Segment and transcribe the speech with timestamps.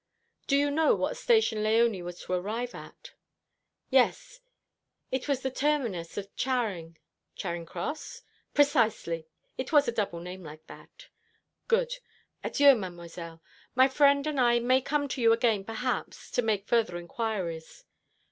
[0.47, 3.11] "Do you know what station Léonie was to arrive at?"
[3.91, 4.39] "Yes.
[5.11, 6.97] It was the terminus of Charing."
[7.35, 8.23] "Charing Cross?"
[8.55, 9.27] "Precisely.
[9.59, 11.09] It was a double name like that."
[11.67, 11.97] "Good.
[12.43, 13.43] Adieu, Mademoiselle.
[13.75, 17.85] My friend and I may come to you again perhaps to make further inquiries."